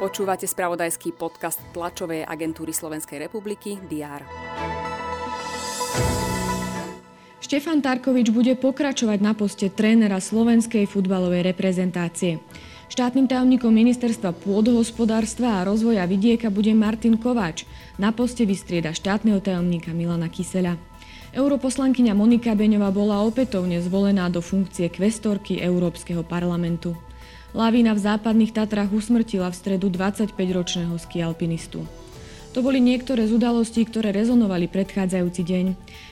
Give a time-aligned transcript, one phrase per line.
[0.00, 4.24] Počúvate spravodajský podcast tlačovej agentúry Slovenskej republiky DR.
[7.44, 12.40] Štefan Tarkovič bude pokračovať na poste trénera slovenskej futbalovej reprezentácie.
[12.88, 17.68] Štátnym tajomníkom ministerstva pôdohospodárstva a rozvoja vidieka bude Martin Kováč.
[18.00, 20.80] Na poste vystrieda štátneho tajomníka Milana Kysela.
[21.30, 26.98] Europoslankyňa Monika Beňová bola opätovne zvolená do funkcie kvestorky Európskeho parlamentu.
[27.54, 31.86] Lavína v západných Tatrách usmrtila v stredu 25-ročného skialpinistu.
[32.50, 35.66] To boli niektoré z udalostí, ktoré rezonovali predchádzajúci deň.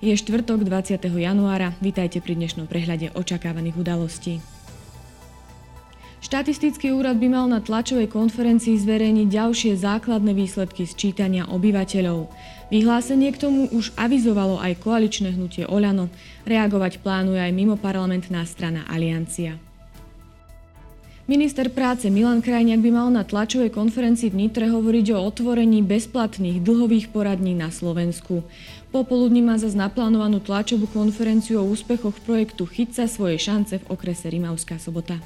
[0.00, 0.96] Je štvrtok 20.
[1.04, 1.76] januára.
[1.84, 4.40] Vítajte pri dnešnom prehľade očakávaných udalostí.
[6.22, 12.30] Štatistický úrad by mal na tlačovej konferencii zverejniť ďalšie základné výsledky sčítania obyvateľov.
[12.70, 16.06] Vyhlásenie k tomu už avizovalo aj koaličné hnutie Oľano.
[16.46, 19.58] Reagovať plánuje aj mimoparlamentná strana Aliancia.
[21.26, 26.62] Minister práce Milan Krajniak by mal na tlačovej konferencii v Nitre hovoriť o otvorení bezplatných
[26.62, 28.46] dlhových poradní na Slovensku.
[28.94, 34.30] Popoludní má zase naplánovanú tlačovú konferenciu o úspechoch projektu Chyť sa svoje šance v okrese
[34.30, 35.18] Rimavská sobota.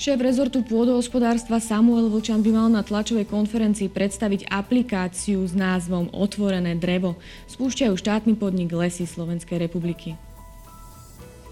[0.00, 6.72] Šéf rezortu pôdohospodárstva Samuel Vlčan by mal na tlačovej konferencii predstaviť aplikáciu s názvom Otvorené
[6.72, 7.20] drevo.
[7.52, 10.16] Spúšťajú štátny podnik Lesy Slovenskej republiky.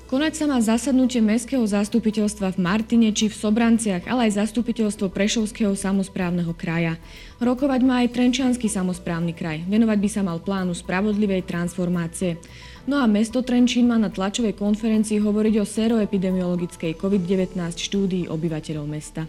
[0.08, 5.76] Konať sa má zasadnutie Mestského zastupiteľstva v Martine či v Sobranciach, ale aj zastupiteľstvo Prešovského
[5.76, 6.96] samozprávneho kraja.
[7.44, 9.60] Rokovať má aj Trenčiansky samozprávny kraj.
[9.68, 12.40] Venovať by sa mal plánu spravodlivej transformácie.
[12.88, 19.28] No a mesto Trenčín má na tlačovej konferencii hovoriť o seroepidemiologickej COVID-19 štúdii obyvateľov mesta.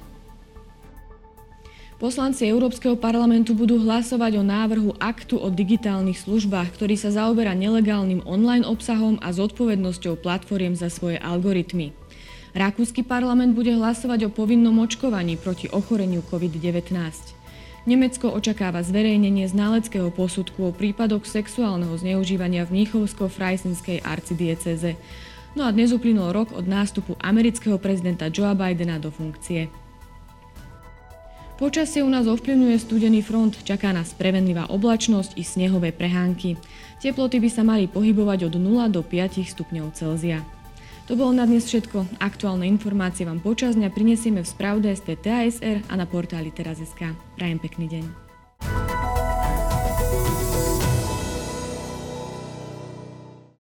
[1.99, 8.23] Poslanci Európskeho parlamentu budú hlasovať o návrhu aktu o digitálnych službách, ktorý sa zaoberá nelegálnym
[8.23, 11.91] online obsahom a zodpovednosťou platformiem za svoje algoritmy.
[12.55, 16.95] Rakúsky parlament bude hlasovať o povinnom očkovaní proti ochoreniu COVID-19.
[17.87, 24.99] Nemecko očakáva zverejnenie znaleckého posudku o prípadoch sexuálneho zneužívania v Mníchovsko-Frajsinskej arcidieceze.
[25.55, 29.71] No a dnes uplynul rok od nástupu amerického prezidenta Joea Bidena do funkcie.
[31.59, 36.55] Počasie u nás ovplyvňuje studený front, čaká nás prevenlivá oblačnosť i snehové prehánky.
[37.03, 40.58] Teploty by sa mali pohybovať od 0 do 5 stupňov Celzia.
[41.09, 42.21] To bolo na dnes všetko.
[42.21, 47.17] Aktuálne informácie vám počas dňa prinesieme v Spravde ST TASR a na portáli teraz.sk.
[47.33, 48.29] Prajem pekný deň.